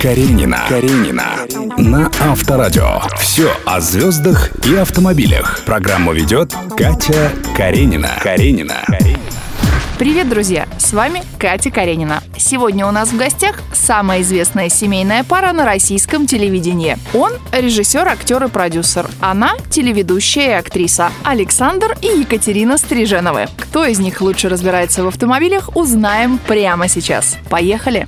[0.00, 0.64] Каренина.
[0.68, 1.46] Каренина.
[1.78, 3.00] На Авторадио.
[3.18, 5.60] Все о звездах и автомобилях.
[5.64, 8.10] Программу ведет Катя Каренина.
[8.22, 8.84] Каренина.
[9.98, 10.66] Привет, друзья!
[10.78, 12.22] С вами Катя Каренина.
[12.36, 16.98] Сегодня у нас в гостях самая известная семейная пара на российском телевидении.
[17.14, 19.08] Он– режиссер, актер и продюсер.
[19.20, 21.12] Она– телеведущая и актриса.
[21.22, 23.46] Александр и Екатерина Стриженовы.
[23.56, 27.36] Кто из них лучше разбирается в автомобилях, узнаем прямо сейчас.
[27.48, 28.06] Поехали!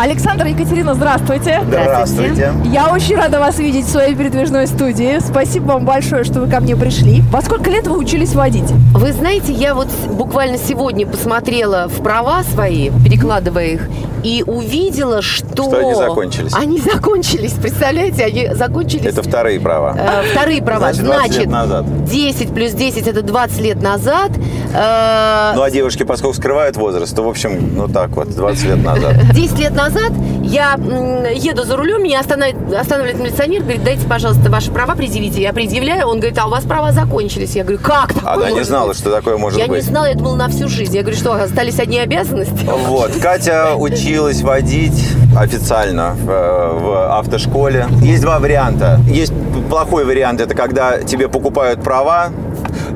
[0.00, 1.60] Александр Екатерина, здравствуйте.
[1.66, 2.52] Здравствуйте.
[2.66, 5.18] Я очень рада вас видеть в своей передвижной студии.
[5.18, 7.22] Спасибо вам большое, что вы ко мне пришли.
[7.32, 8.70] Во сколько лет вы учились водить?
[8.94, 13.88] Вы знаете, я вот буквально сегодня посмотрела в права свои, перекладывая их,
[14.22, 15.64] и увидела, что...
[15.64, 16.52] Что они закончились.
[16.54, 18.24] Они закончились, представляете?
[18.24, 19.04] Они закончились...
[19.06, 19.96] Это вторые права.
[19.96, 20.92] Э, вторые права.
[20.92, 22.04] Значит, 20 лет назад.
[22.04, 24.30] 10 плюс 10 это 20 лет назад.
[24.74, 28.84] Э, Ну, а девушки, поскольку скрывают возраст, то, в общем, ну так вот, 20 лет
[28.84, 29.14] назад.
[29.32, 30.12] 10 лет назад
[30.42, 30.74] я
[31.34, 35.42] еду за рулем, меня останавливает, останавливает милиционер, говорит, дайте, пожалуйста, ваши права предъявите.
[35.42, 37.54] Я предъявляю, он говорит, а у вас права закончились.
[37.54, 39.82] Я говорю, как такое Она не знала, быть?» что такое может Я быть.
[39.84, 40.94] не знала, я думала на всю жизнь.
[40.96, 42.64] Я говорю, что остались одни обязанности?
[42.64, 44.07] Вот, Катя училась
[44.42, 45.06] водить
[45.36, 47.86] официально в, э, в автошколе.
[48.00, 48.98] Есть два варианта.
[49.06, 49.32] Есть
[49.68, 52.30] плохой вариант, это когда тебе покупают права,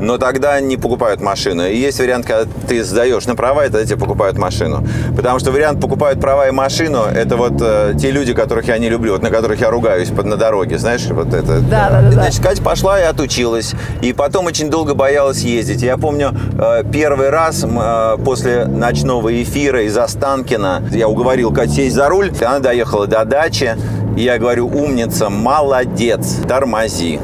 [0.01, 1.67] но тогда не покупают машину.
[1.67, 4.87] И есть вариант, когда ты сдаешь на права, и тогда тебе покупают машину.
[5.17, 8.89] Потому что вариант покупают права и машину, это вот э, те люди, которых я не
[8.89, 11.61] люблю, вот на которых я ругаюсь под, на дороге, знаешь, вот это.
[11.61, 12.13] Да, да, да.
[12.13, 13.73] Значит, Катя пошла и отучилась.
[14.03, 15.83] И потом очень долго боялась ездить.
[15.83, 21.95] Я помню, э, первый раз э, после ночного эфира из Останкина я уговорил Катю сесть
[21.95, 22.33] за руль.
[22.41, 23.77] Она доехала до дачи.
[24.17, 27.19] И я говорю, умница, молодец, тормози.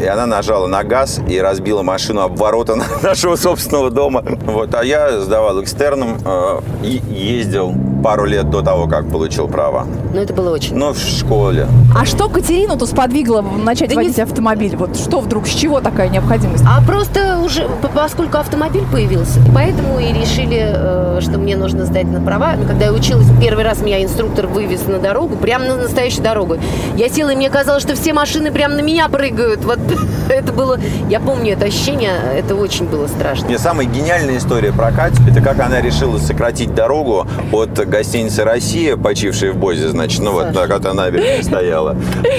[0.00, 4.22] И она нажала на газ и разбила машину об ворота нашего собственного дома.
[4.24, 4.74] Вот.
[4.74, 9.86] А я сдавал экстерном э, ездил пару лет до того, как получил право.
[10.12, 10.74] Ну, это было очень.
[10.76, 11.66] Но в школе.
[11.96, 14.76] А что Катерину-то сподвигло начать Да не- водить автомобиль?
[14.76, 16.64] Вот что вдруг, с чего такая необходимость?
[16.66, 22.20] А просто уже, поскольку автомобиль появился, поэтому и решили, э, что мне нужно сдать на
[22.20, 22.54] права.
[22.66, 26.56] Когда я училась, первый раз меня инструктор вывез на дорогу, прямо на настоящую дорогу.
[26.96, 29.64] Я села, и мне казалось, что все машины прямо на меня прыгают.
[29.64, 29.78] Вот
[30.28, 33.46] это было, я помню это ощущение, это очень было страшно.
[33.46, 38.96] Мне самая гениальная история про Катю, это как она решила сократить дорогу от гостиницы «Россия»,
[38.96, 40.68] почившей в Бозе, значит, ну вот, Саша.
[40.68, 41.96] как она набережной стояла,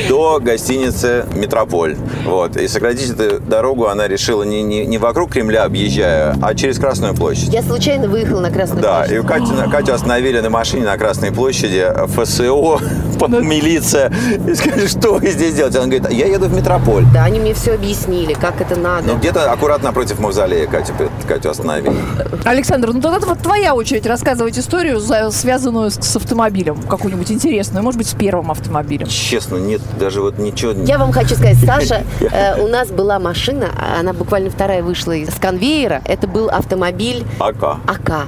[0.07, 1.95] до гостиницы «Метрополь».
[2.25, 2.57] Вот.
[2.57, 7.15] И сократить эту дорогу она решила не, не, не вокруг Кремля объезжая, а через Красную
[7.15, 7.49] площадь.
[7.53, 9.27] Я случайно выехала на Красную Да, и площадь.
[9.27, 12.79] Катю, Катю остановили на машине на Красной площади, ФСО,
[13.27, 14.11] милиция.
[14.47, 15.79] И сказали, что вы здесь делаете?
[15.79, 17.05] Она говорит, я еду в метрополь.
[17.13, 19.07] Да, они мне все объяснили, как это надо.
[19.07, 20.93] Ну, где-то аккуратно напротив мавзолея Катю,
[21.27, 21.95] Катю остановили.
[22.45, 27.83] Александр, ну тогда вот твоя очередь рассказывать историю, за- связанную с, с автомобилем, какую-нибудь интересную,
[27.83, 29.07] может быть, с первым автомобилем.
[29.07, 30.71] Честно, нет, даже вот ничего...
[30.71, 35.33] Я вам хочу сказать, Саша, э, у нас была машина, она буквально вторая вышла из
[35.35, 36.01] конвейера.
[36.05, 37.79] Это был автомобиль АК.
[37.87, 38.27] АК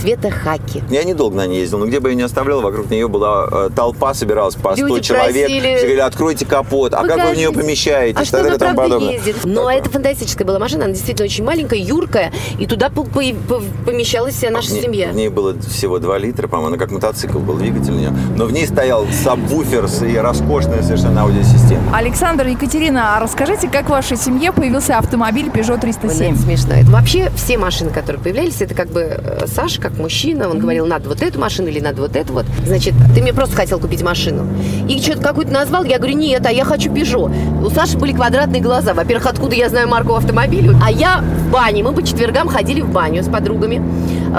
[0.00, 0.82] цвета хаки.
[0.90, 3.70] Я недолго на ней ездил, но где бы я ни оставлял, вокруг нее была э,
[3.74, 5.26] толпа, собиралась по 100 Люди человек.
[5.34, 7.52] просили- Все говорили, откройте капот, а как вы в нее Покажите.
[7.52, 8.20] помещаетесь?
[8.20, 9.12] А что она правда подобное.
[9.14, 9.36] ездит?
[9.44, 13.62] Но это фантастическая была машина, она действительно очень маленькая, юркая, и туда по- по- по-
[13.84, 15.08] помещалась вся наша В ней- семья.
[15.12, 18.12] В ней было всего 2 литра, по-моему, она как мотоцикл был двигатель у нее.
[18.36, 21.96] Но в ней стоял сабвуфер и роскошная совершенно аудиосистема.
[21.96, 26.34] Александр, Екатерина, а расскажите, как в вашей семье появился автомобиль Peugeot Ой, ну 307?
[26.34, 26.74] это смешно.
[26.74, 30.84] Это вообще все машины, которые появлялись, это как бы э, Саша, как мужчина, он говорил,
[30.86, 32.44] надо вот эту машину или надо вот эту вот.
[32.66, 34.44] Значит, ты мне просто хотел купить машину.
[34.88, 37.64] И что-то какую-то назвал, я говорю, нет, а я хочу Peugeot.
[37.64, 38.94] У Саши были квадратные глаза.
[38.94, 40.76] Во-первых, откуда я знаю марку автомобиля?
[40.84, 41.84] А я в бане.
[41.84, 43.80] Мы по четвергам ходили в баню с подругами.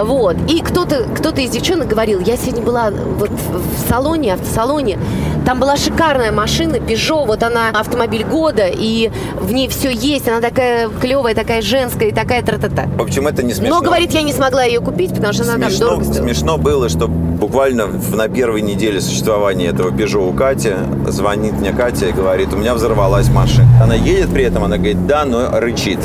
[0.03, 0.35] Вот.
[0.49, 4.99] И кто-то кто из девчонок говорил, я сегодня была вот в салоне, автосалоне,
[5.47, 9.09] там была шикарная машина, Peugeot, вот она автомобиль года, и
[9.39, 12.87] в ней все есть, она такая клевая, такая женская и такая тра-та-та.
[12.97, 13.75] В общем, это не смешно.
[13.75, 16.27] Но, говорит, я не смогла ее купить, потому что она там Смешно, дорого стоила.
[16.27, 20.73] смешно было, что буквально на первой неделе существования этого Peugeot у Кати
[21.07, 23.69] звонит мне Катя и говорит, у меня взорвалась машина.
[23.81, 25.99] Она едет при этом, она говорит, да, но рычит.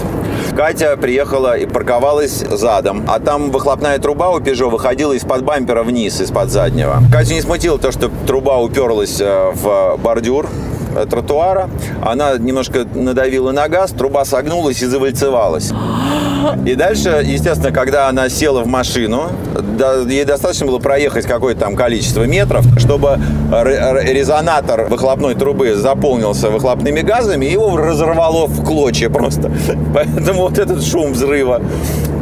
[0.57, 6.21] Катя приехала и парковалась задом, а там выхлопная труба у Peugeot выходила из-под бампера вниз,
[6.21, 7.03] из-под заднего.
[7.11, 10.49] Катю не смутило то, что труба уперлась э, в бордюр,
[10.97, 11.69] э, тротуара.
[12.03, 15.73] Она немножко надавила на газ, труба согнулась и завальцевалась.
[16.67, 19.31] И дальше, естественно, когда она села в машину,
[20.09, 23.19] ей достаточно было проехать какое-то там количество метров, чтобы
[23.51, 29.51] резонатор выхлопной трубы заполнился выхлопными газами, и его разорвало в клочья просто.
[29.95, 31.63] Поэтому вот этот шум взрыва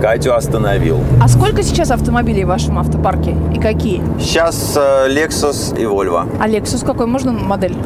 [0.00, 1.00] Катю остановил.
[1.23, 4.02] А сколько сейчас автомобилей в вашем автопарке и какие?
[4.19, 6.26] Сейчас э, Lexus и Volvo.
[6.40, 7.06] А Lexus какой?
[7.06, 7.76] Можно модель?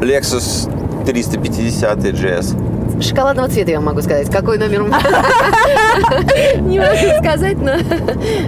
[0.00, 0.70] Lexus
[1.06, 2.75] 350 GS.
[3.00, 4.30] Шоколадного цвета я вам могу сказать.
[4.30, 4.82] Какой номер?
[6.60, 7.72] Не могу сказать, но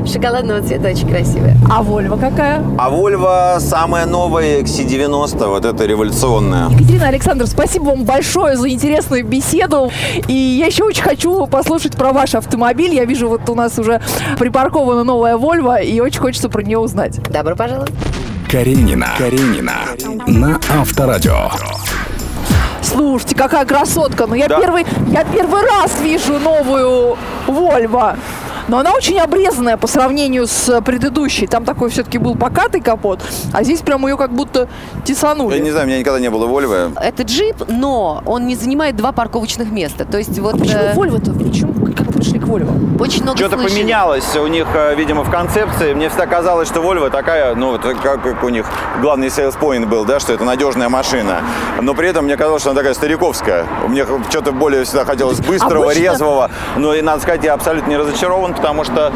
[0.06, 1.56] шоколадного цвета очень красивая.
[1.71, 2.62] А Volvo какая?
[2.79, 6.71] А Volvo самая новая XC90, вот это революционная.
[6.71, 9.91] Екатерина Александр, спасибо вам большое за интересную беседу.
[10.27, 12.94] И я еще очень хочу послушать про ваш автомобиль.
[12.94, 14.01] Я вижу, вот у нас уже
[14.39, 17.21] припаркована новая Volvo, и очень хочется про нее узнать.
[17.31, 17.93] Добро пожаловать.
[18.51, 19.09] Каренина.
[19.19, 19.75] Каренина.
[20.27, 21.51] На Авторадио.
[22.88, 24.26] Слушайте, какая красотка.
[24.26, 24.58] Ну, я, Да.
[24.61, 28.17] первый, я первый раз вижу новую Volvo.
[28.69, 31.46] Но она очень обрезанная по сравнению с предыдущей.
[31.46, 33.20] Там такой все-таки был покатый капот,
[33.55, 34.69] а здесь прям ее как будто
[35.06, 35.55] тесанули.
[35.56, 36.93] Я не знаю, у меня никогда не было Volvo.
[37.00, 40.05] Это джип, но он не занимает два парковочных места.
[40.05, 41.32] То есть вот А почему э, Volvo-то?
[41.32, 41.78] Почему?
[42.31, 43.01] Пришли к Volvo?
[43.03, 43.81] очень много Что-то слышали.
[43.81, 45.95] поменялось у них, э, видимо, в концепции.
[45.95, 48.67] Мне всегда казалось, что Volvo такая, ну, вот как, как у них
[49.01, 51.41] главный sales point был, да, что это надежная машина.
[51.81, 53.65] Но при этом мне казалось, что она такая стариковская.
[53.87, 56.51] Мне что-то более всегда хотелось быстрого, Обычно- резвого.
[56.77, 59.13] Но и, надо сказать, я абсолютно не разочарован, потому что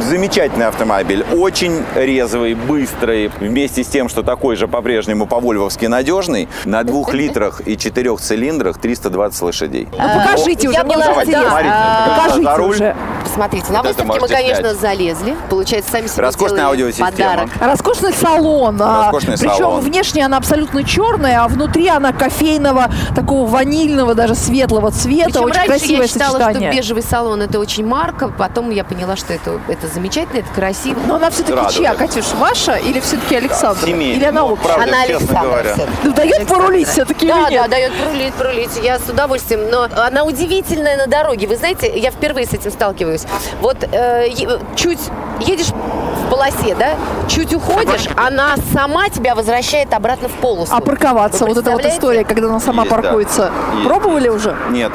[0.00, 1.24] замечательный автомобиль.
[1.36, 3.30] Очень резвый, быстрый.
[3.40, 6.48] Вместе с тем, что такой же по-прежнему по-вольвовски надежный.
[6.64, 9.88] На двух литрах и четырех цилиндрах 320 лошадей.
[9.92, 11.50] Ну, покажите я уже, была- уже давайте, интересно.
[11.50, 12.76] смотрите, а, Покажите за руль.
[12.76, 12.94] уже.
[13.36, 14.80] Посмотрите, на выставке мы, конечно, снять.
[14.80, 15.36] залезли.
[15.50, 17.10] Получается, сами себе Роскошная сделали аудиосистема.
[17.10, 17.48] подарок.
[17.60, 18.80] Роскошный салон.
[18.80, 19.80] а, Роскошный Причем салон.
[19.82, 25.26] внешне она абсолютно черная, а внутри она кофейного, такого ванильного, даже светлого цвета.
[25.26, 26.72] Причем очень раньше красивое я считала, сочетание.
[26.72, 30.98] что бежевый салон это очень марка, потом я поняла, что это, это замечательно, это красиво.
[31.06, 31.74] Но она все-таки Радует.
[31.74, 33.84] чья, Катюш, ваша или все-таки Александр?
[33.84, 34.16] Семейный.
[34.16, 34.64] Или она Ну, общая?
[34.64, 35.76] правда, Она Александра.
[36.04, 36.54] Ну, дает Александра.
[36.64, 37.62] порулить все-таки Да, или нет?
[37.64, 38.70] да, дает порулить, порулить.
[38.82, 39.68] Я с удовольствием.
[39.70, 41.46] Но она удивительная на дороге.
[41.46, 43.24] Вы знаете, я впервые с этим сталкиваюсь.
[43.60, 44.28] Вот э,
[44.76, 45.00] чуть
[45.40, 46.94] едешь в полосе, да,
[47.28, 50.74] чуть уходишь, она сама тебя возвращает обратно в полосу.
[50.74, 53.02] А парковаться, вот эта вот история, когда она сама Есть, да.
[53.02, 53.50] паркуется.
[53.74, 53.86] Есть.
[53.86, 54.56] Пробовали уже?
[54.70, 54.92] Нет.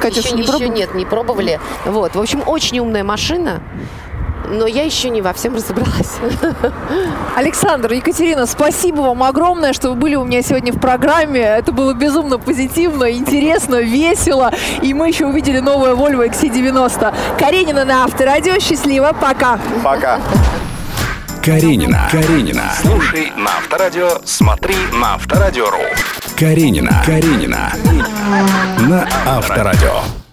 [0.00, 0.78] Катюш, еще, не еще пробовали?
[0.78, 1.60] нет, не пробовали.
[1.84, 3.62] Вот, в общем, очень умная машина.
[4.48, 6.18] Но я еще не во всем разобралась.
[7.36, 11.40] Александр, Екатерина, спасибо вам огромное, что вы были у меня сегодня в программе.
[11.40, 14.52] Это было безумно позитивно, интересно, весело.
[14.82, 17.14] И мы еще увидели новое Volvo XC90.
[17.38, 18.58] Каренина на Авторадио.
[18.60, 19.14] Счастливо.
[19.20, 19.58] Пока.
[19.82, 20.20] Пока.
[21.44, 22.08] Каренина.
[22.10, 22.72] Каренина.
[22.82, 25.78] Слушай на Авторадио, смотри на Авторадио.ру.
[26.36, 27.02] Каренина.
[27.06, 27.72] Каренина.
[28.88, 30.25] На Авторадио.